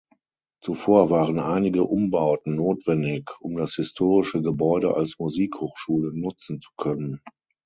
[0.61, 7.21] Zuvor waren einige Umbauten notwendig, um das historische Gebäude als Musikhochschule nutzen zu können.